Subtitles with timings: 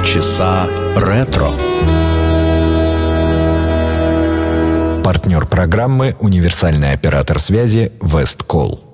[0.00, 1.50] Полчаса ретро.
[5.04, 8.89] Партнер программы «Универсальный оператор связи Весткол».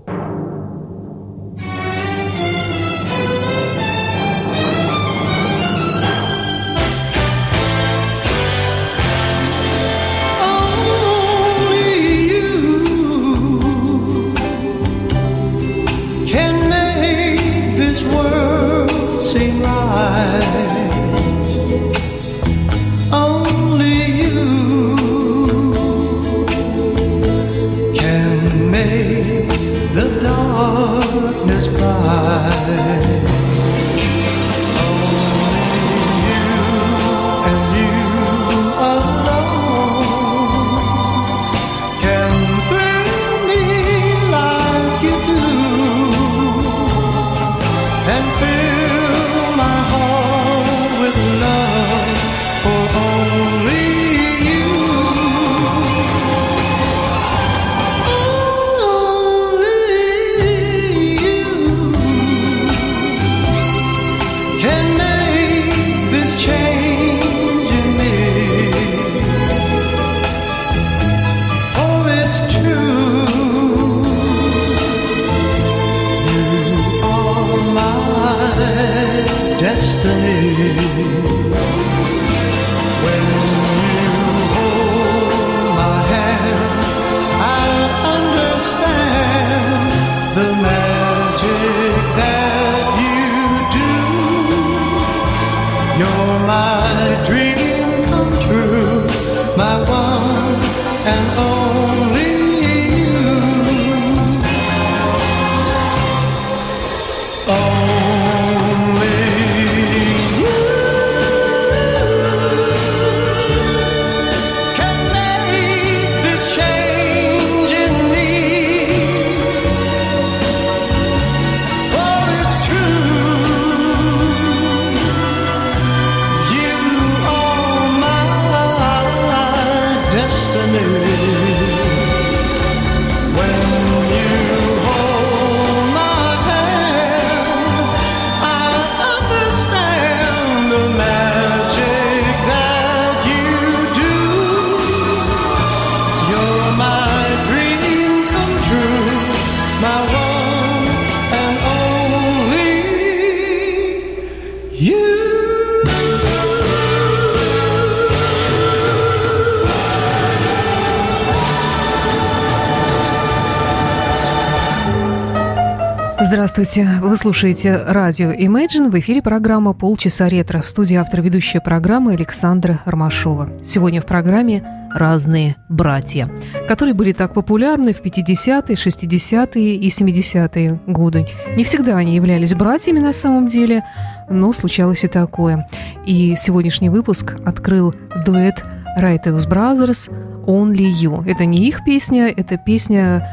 [166.36, 166.86] Здравствуйте.
[167.00, 168.90] Вы слушаете радио Imagine.
[168.90, 170.60] В эфире программа «Полчаса ретро».
[170.60, 173.48] В студии автор ведущая программы Александра Ромашова.
[173.64, 174.62] Сегодня в программе
[174.94, 176.28] «Разные братья»,
[176.68, 181.26] которые были так популярны в 50-е, 60-е и 70-е годы.
[181.56, 183.82] Не всегда они являлись братьями на самом деле,
[184.28, 185.66] но случалось и такое.
[186.04, 187.94] И сегодняшний выпуск открыл
[188.26, 188.62] дуэт
[189.00, 190.12] Righteous Brothers
[190.44, 191.26] «Only You».
[191.26, 193.26] Это не их песня, это песня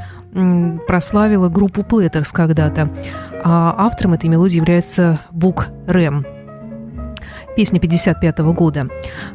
[0.88, 2.90] прославила группу Platters когда-то.
[3.44, 6.26] А автором этой мелодии является Бук Рэм.
[7.56, 8.88] Песня 55 -го года.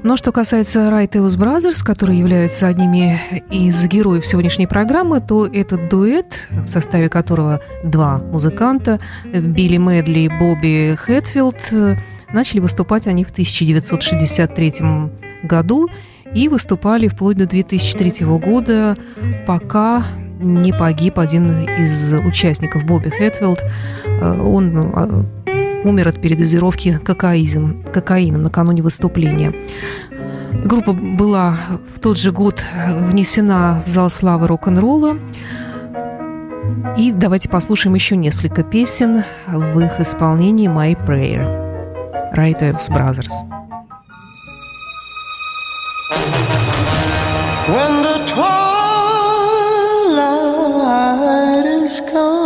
[0.02, 3.20] Но что касается Righteous Brothers, которые являются одними
[3.50, 10.28] из героев сегодняшней программы, то этот дуэт, в составе которого два музыканта, Билли Медли и
[10.28, 11.96] Бобби Хэтфилд,
[12.32, 14.74] начали выступать они в 1963
[15.44, 15.88] году
[16.34, 18.96] и выступали вплоть до 2003 года,
[19.46, 20.04] пока
[20.38, 23.62] не погиб один из участников Бобби Хэтфилд.
[24.04, 25.24] Э, он а,
[25.84, 29.52] умер от передозировки кокаизм, кокаина накануне выступления.
[30.64, 31.56] Группа была
[31.94, 35.18] в тот же год внесена в зал славы рок-н-ролла.
[36.96, 41.68] И давайте послушаем еще несколько песен в их исполнении «My Prayer»
[42.34, 43.32] Righteous Brothers.
[47.68, 48.67] When the
[50.88, 52.37] light is come.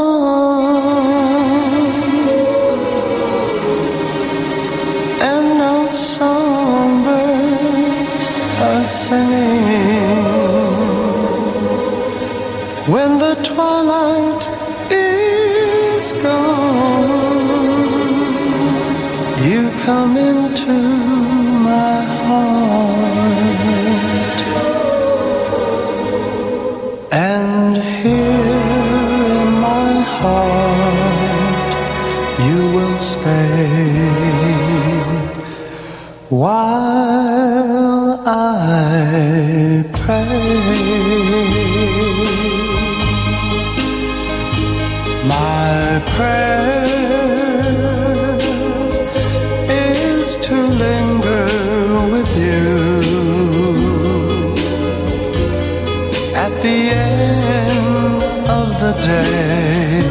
[59.13, 60.03] Day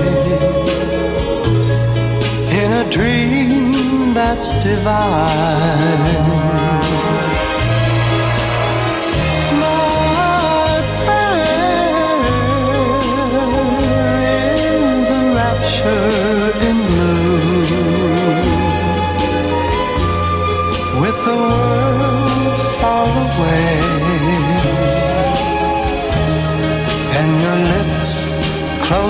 [2.62, 6.31] in a dream that's divine.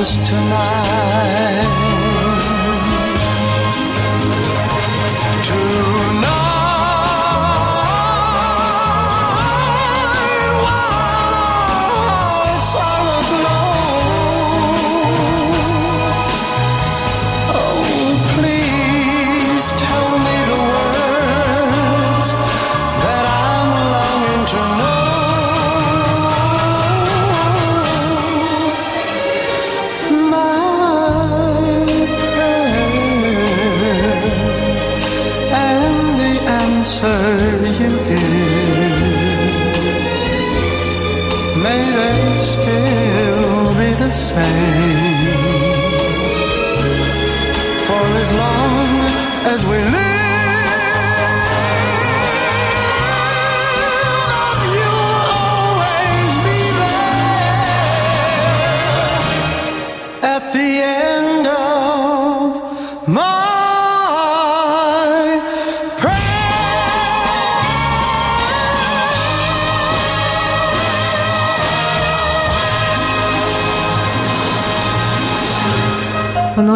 [0.01, 1.50] Close to mine.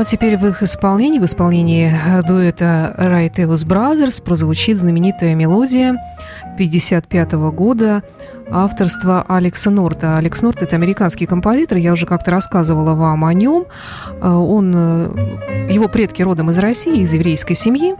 [0.06, 1.92] Теперь в их исполнении, в исполнении
[2.28, 5.98] дуэта Right Evans Brothers прозвучит знаменитая мелодия
[6.58, 8.04] 55 года
[8.52, 10.18] авторства Алекса Норта.
[10.18, 13.66] Алекс Норт– это американский композитор, я уже как-то рассказывала вам о нем.
[14.22, 14.72] Он,
[15.68, 17.94] его предки родом из России, из еврейской семьи,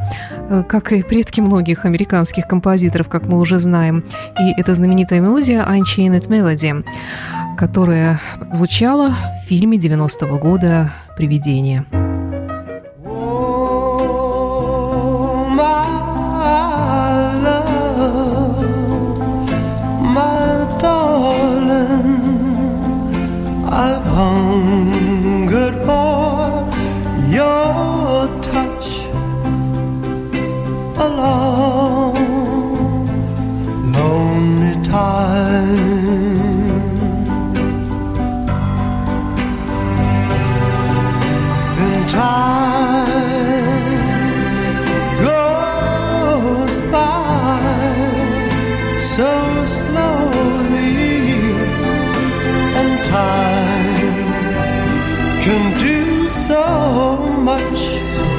[0.70, 4.04] как и предки многих американских композиторов, как мы уже знаем.
[4.40, 6.86] И это знаменитая мелодия Unchained Melody,
[7.58, 8.20] которая
[8.52, 12.05] звучала в фильме 90-го года «Привидение».
[55.46, 58.35] Can do so much.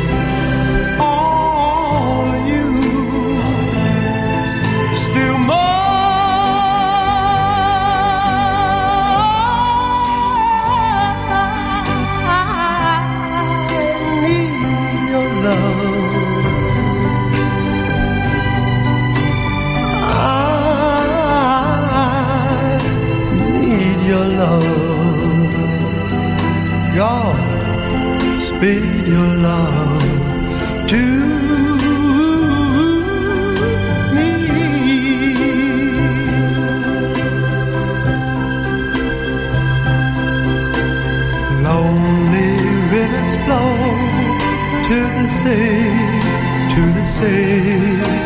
[28.58, 30.02] Speed your love
[30.88, 31.02] to
[34.16, 34.28] me.
[41.66, 42.52] Lonely
[42.94, 43.76] rivers flow
[44.88, 45.92] to the sea,
[46.74, 48.25] to the sea,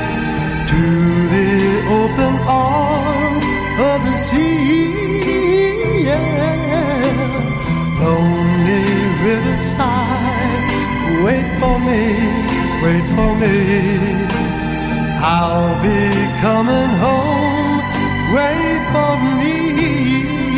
[11.91, 12.03] me,
[12.83, 13.57] wait for me.
[15.23, 16.01] I'll be
[16.45, 17.73] coming home,
[18.37, 20.50] wait for me.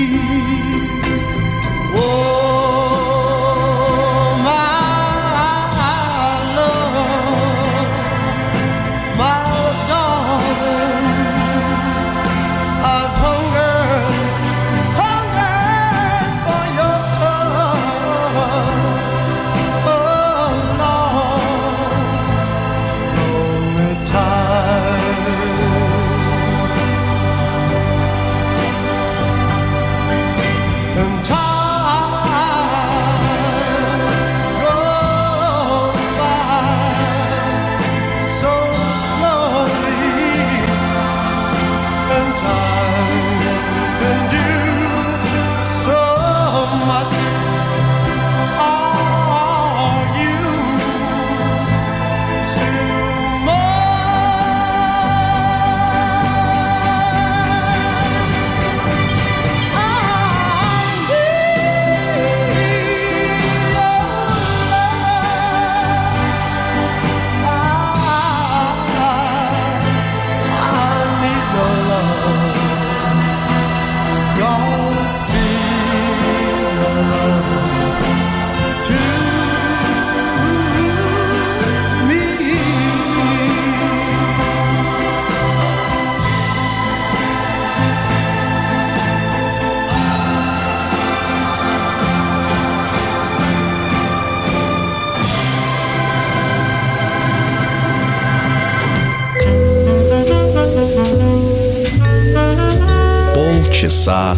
[104.03, 104.35] sa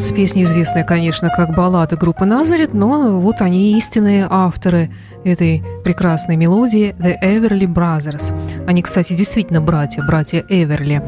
[0.00, 0.14] Hearts.
[0.14, 4.90] Песня известная, конечно, как баллада группы Назарет, но вот они истинные авторы
[5.24, 8.34] этой прекрасной мелодии The Everly Brothers.
[8.66, 11.02] Они, кстати, действительно братья, братья Эверли,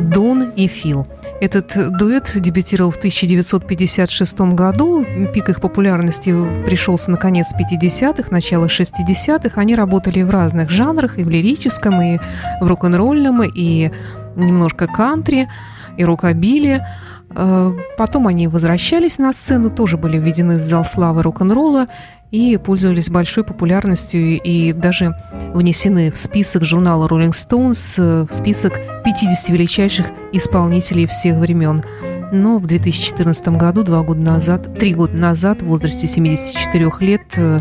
[0.00, 1.06] Дон и Фил.
[1.40, 5.04] Этот дуэт дебютировал в 1956 году.
[5.32, 6.34] Пик их популярности
[6.66, 9.60] пришелся на конец 50-х, начало 60-х.
[9.60, 12.18] Они работали в разных жанрах, и в лирическом, и
[12.60, 13.90] в рок-н-ролльном, и
[14.36, 15.48] немножко кантри,
[15.96, 16.84] и рокобили.
[17.30, 21.86] Э, потом они возвращались на сцену, тоже были введены в зал славы рок-н-ролла
[22.30, 25.14] и пользовались большой популярностью и даже
[25.54, 31.84] внесены в список журнала Rolling Stones, э, в список 50 величайших исполнителей всех времен.
[32.30, 37.60] Но в 2014 году, два года назад, три года назад, в возрасте 74 лет, э,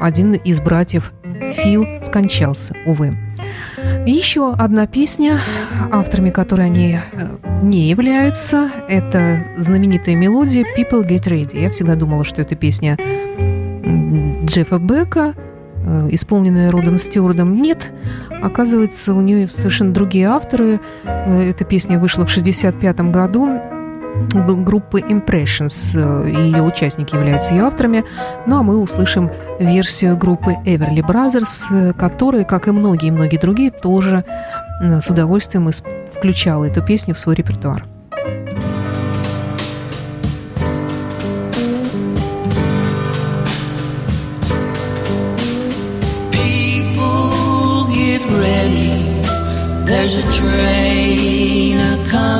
[0.00, 1.12] один из братьев
[1.52, 3.12] Фил скончался, увы.
[4.06, 5.40] Еще одна песня,
[5.90, 11.62] авторами которой они э, не являются, это знаменитая мелодия «People Get Ready».
[11.62, 12.98] Я всегда думала, что это песня
[14.44, 15.34] Джеффа Бека,
[15.86, 17.56] э, исполненная Родом Стюардом.
[17.56, 17.92] Нет,
[18.42, 20.80] оказывается, у нее совершенно другие авторы.
[21.04, 23.58] Э, эта песня вышла в 1965 году
[24.32, 25.92] группы Impressions.
[25.94, 28.04] Э, ее участники являются ее авторами.
[28.46, 34.24] Ну а мы услышим версию группы Everly Brothers, э, которая, как и многие-многие другие, тоже
[34.80, 35.70] с удовольствием
[36.16, 37.84] включала эту песню в свой репертуар.
[49.86, 52.33] There's a train a coming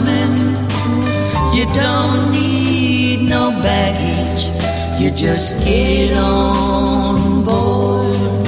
[1.75, 4.43] don't need no baggage,
[5.00, 8.47] you just get on board.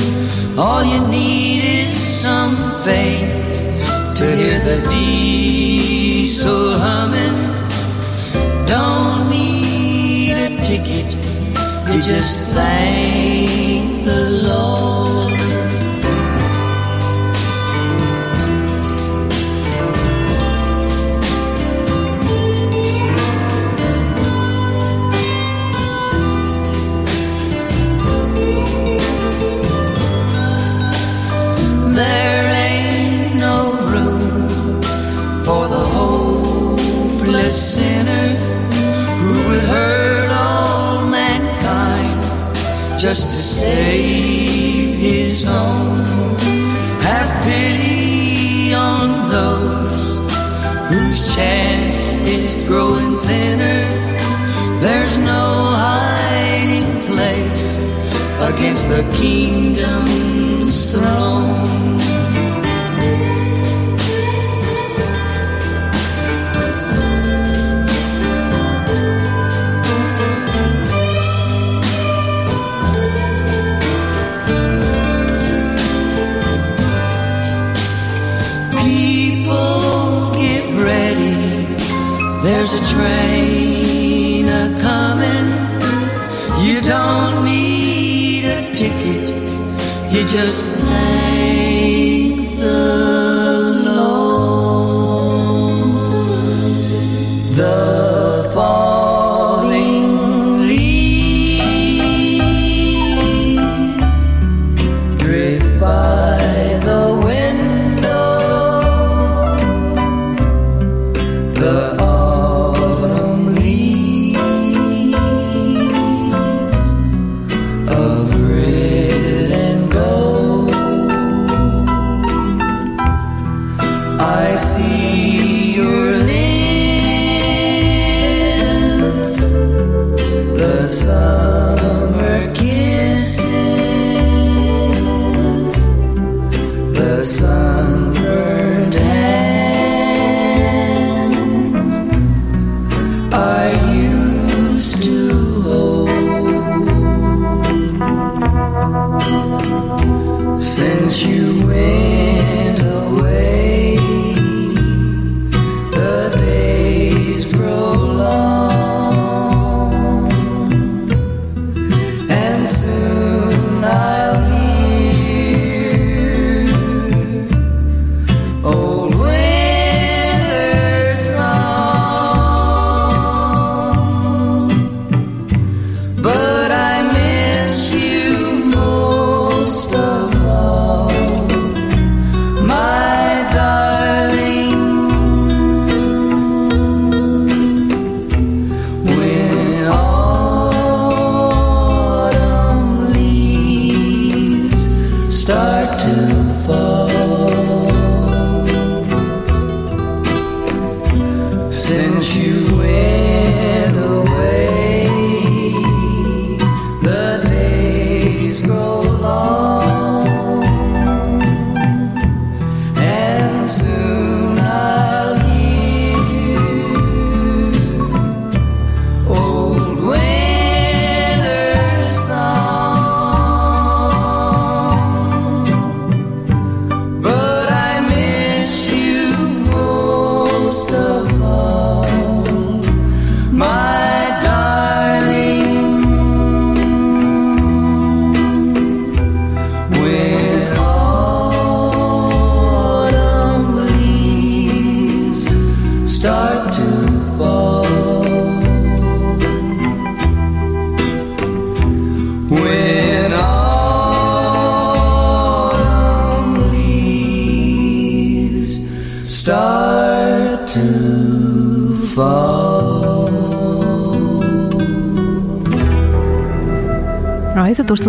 [0.58, 3.32] All you need is some faith
[4.16, 7.36] to hear the diesel humming.
[8.66, 11.12] Don't need a ticket,
[11.88, 14.85] you just thank the Lord.
[82.46, 85.48] There's a train a coming.
[86.64, 89.34] You don't need a ticket.
[90.12, 90.72] You just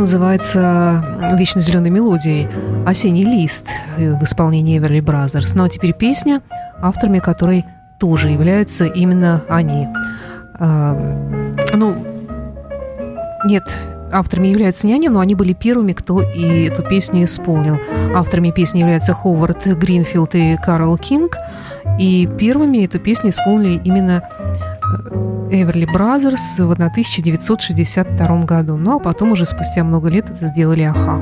[0.07, 1.03] называется
[1.37, 2.47] вечно зеленой мелодией
[2.85, 3.67] «Осенний лист»
[3.97, 5.53] в исполнении Everly Brothers.
[5.53, 6.41] Ну а теперь песня,
[6.81, 7.65] авторами которой
[7.99, 9.85] тоже являются именно они.
[10.59, 10.97] А,
[11.73, 12.05] ну,
[13.49, 13.63] нет,
[14.09, 17.77] авторами являются не они, но они были первыми, кто и эту песню исполнил.
[18.15, 21.35] Авторами песни являются Ховард Гринфилд и Кэрол Кинг.
[21.99, 24.23] И первыми эту песню исполнили именно
[25.49, 28.77] Everly Brothers в 1962 году.
[28.77, 31.21] Ну а потом уже спустя много лет это сделали Аха.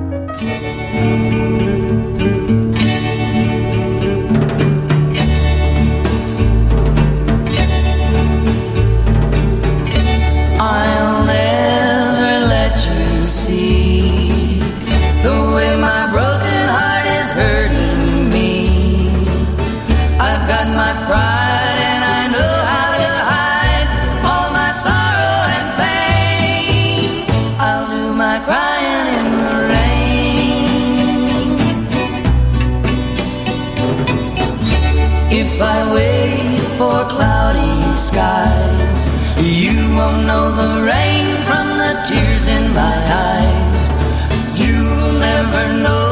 [20.75, 21.34] My
[38.15, 39.07] skies,
[39.41, 42.95] you won't know the rain from the tears in my
[43.27, 43.81] eyes.
[44.57, 46.04] You'll never know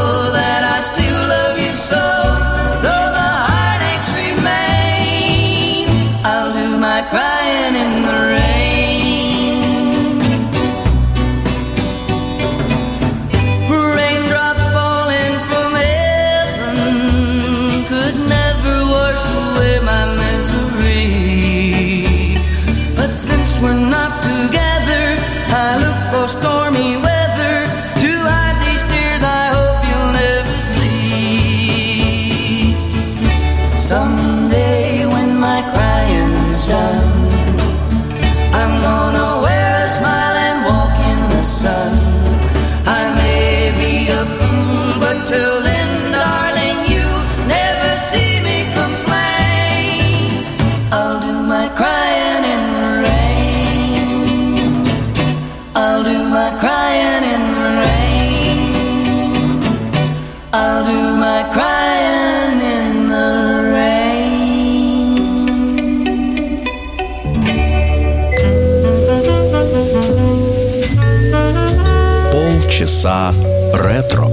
[73.02, 73.34] Полчаса
[73.74, 74.28] ретро.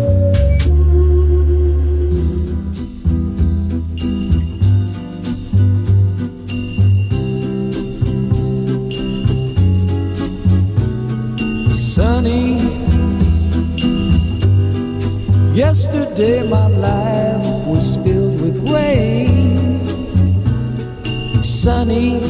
[11.72, 12.60] Sunny.
[15.56, 19.82] Yesterday my life was filled with rain.
[21.44, 22.22] Sunny.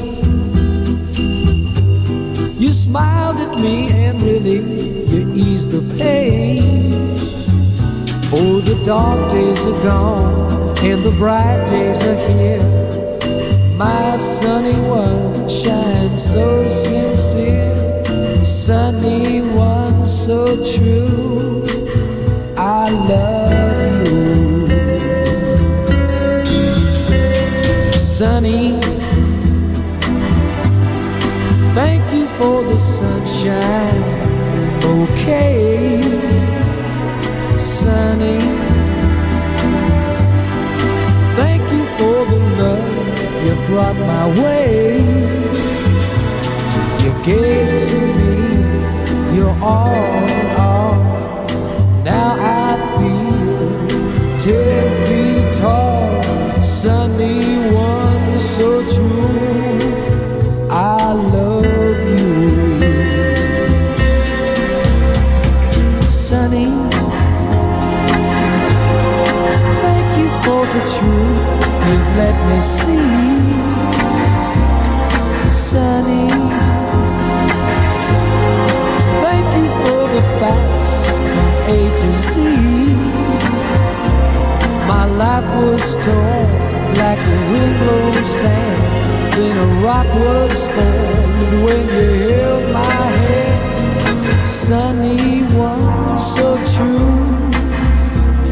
[2.58, 7.17] You smiled at me and really you eased the pain.
[8.33, 12.63] Oh, the dark days are gone and the bright days are here.
[13.77, 17.81] My sunny one shines so sincere
[18.45, 21.65] sunny one so true.
[22.57, 24.67] I love you,
[27.93, 28.81] sunny.
[31.75, 34.10] Thank you for the sunshine,
[34.85, 36.01] okay,
[37.59, 38.41] sunny.
[41.37, 45.01] Thank you for the love you brought my way.
[47.03, 50.99] You gave to me your all in all.
[52.05, 56.23] Now I feel ten feet tall,
[56.61, 59.40] sunny one so true.
[72.21, 73.41] Let me see,
[75.49, 76.29] sunny.
[79.25, 80.97] Thank you for the facts
[81.33, 82.31] from A to Z.
[84.93, 86.49] My life was torn
[87.03, 88.83] like a windblown sand.
[89.37, 94.47] Then a rock was formed when you held my hand.
[94.47, 97.15] Sunny one, so true.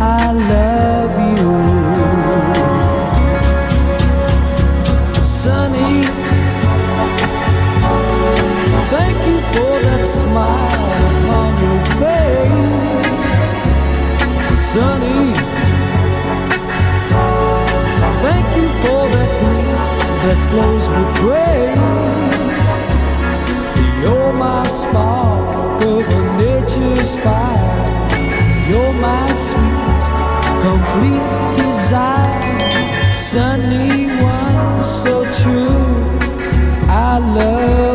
[0.00, 1.77] I love you.
[14.72, 15.32] Sunny.
[18.24, 19.78] Thank you for that gleam
[20.24, 22.70] that flows with grace.
[24.02, 27.76] You're my spark over nature's fire.
[28.68, 30.04] You're my sweet,
[30.68, 33.12] complete desire.
[33.14, 35.88] Sunny one, so true.
[36.90, 37.87] I love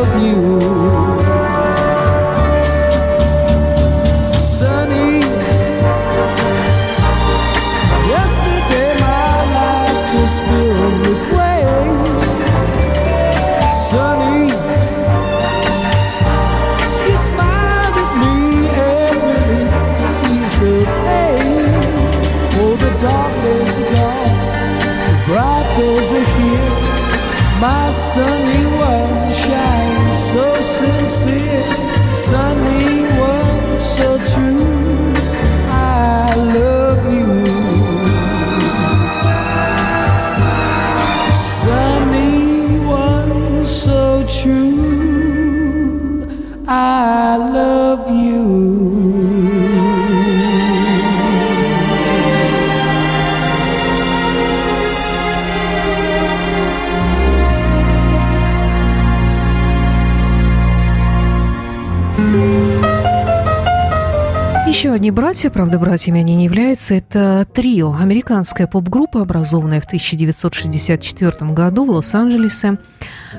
[65.04, 71.84] Одни братья, правда, братьями они не являются, это трио, американская поп-группа, образованная в 1964 году
[71.84, 72.78] в Лос-Анджелесе,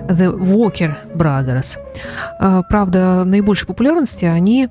[0.08, 1.80] The Walker Brothers.
[2.40, 4.70] А, Правда, наибольшей популярности они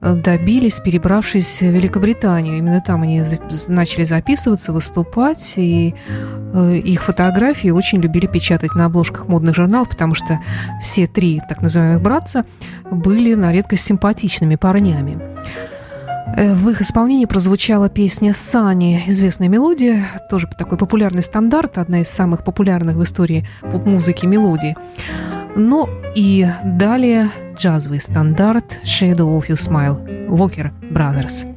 [0.00, 2.58] добились, перебравшись в Великобританию.
[2.58, 3.24] Именно там они
[3.66, 5.96] начали записываться, выступать, и
[6.52, 10.38] э, их фотографии очень любили печатать на обложках модных журналов, потому что
[10.80, 12.44] все три так называемых братца
[12.88, 15.18] были на редкость симпатичными парнями.
[16.34, 22.08] Э, В их исполнении прозвучала песня «Сани», известная мелодия, тоже такой популярный стандарт, одна из
[22.08, 24.74] самых популярных в истории поп-музыки мелодий.
[25.54, 31.55] Ну и далее джазовый стандарт «Shadow of Your Smile» Walker Brothers.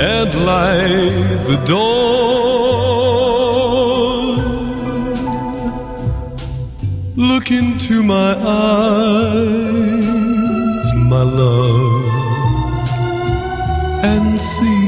[0.01, 3.02] and light the door.
[7.33, 9.65] Look into my eyes,
[10.93, 12.05] my love,
[14.03, 14.83] and see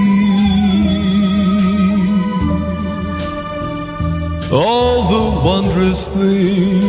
[4.54, 6.84] all the wondrous things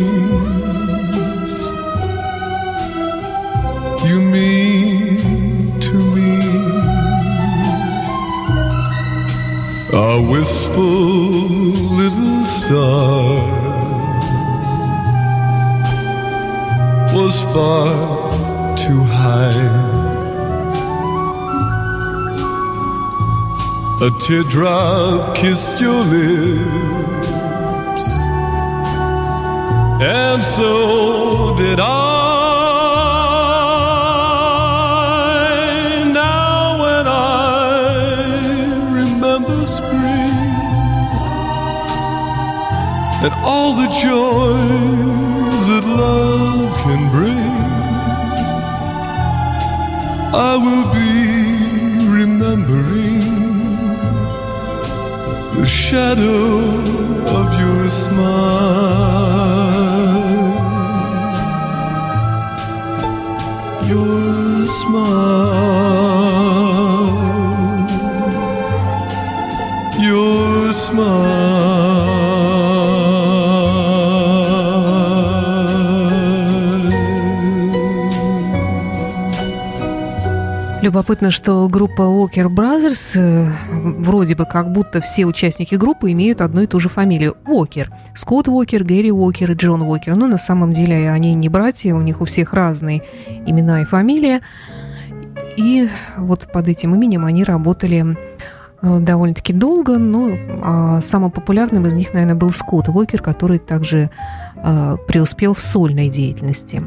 [4.07, 5.17] you mean
[5.81, 6.37] to me.
[9.95, 10.83] A wistful
[12.03, 13.56] little star
[17.57, 19.65] far too high.
[24.07, 28.07] A teardrop kissed your lips,
[30.19, 30.71] and so
[31.57, 31.87] did I.
[36.13, 37.23] Now, when I
[39.01, 40.37] remember spring
[43.25, 46.46] and all the joys that love
[50.39, 51.13] I will be
[52.11, 53.21] remembering
[55.57, 56.59] the shadow
[57.39, 58.27] of your smile.
[63.89, 65.47] Your smile.
[69.99, 71.36] Your smile.
[80.87, 86.61] Любопытно, что группа Walker Brothers, э, вроде бы как будто все участники группы имеют одну
[86.61, 87.91] и ту же фамилию– Уокер.
[88.15, 90.17] Скотт Уокер, Гэри Уокер и Джон Уокер.
[90.17, 93.03] Но на самом деле они не братья, у них у всех разные
[93.47, 94.43] имена и фамилии.
[95.57, 98.17] И вот под этим именем они работали
[98.81, 104.09] э, довольно-таки долго, но а, самым популярным из них, наверное, был Скотт Уокер, который также
[104.55, 106.81] а, преуспел в сольной деятельности.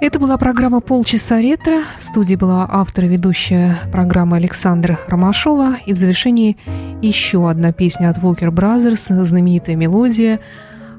[0.00, 1.82] Это была программа «Полчаса ретро».
[1.98, 5.76] В студии была автор и ведущая программы Александра Ромашова.
[5.84, 6.56] И в завершении
[7.02, 10.40] еще одна песня от Walker Brothers, знаменитая мелодия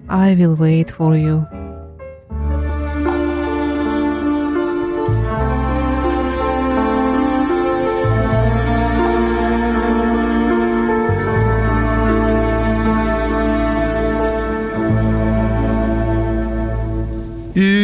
[0.07, 1.47] «I will wait for you».
[17.53, 17.81] If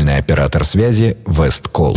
[0.00, 1.96] Партнер программы «Универсальный оператор связи Весткол».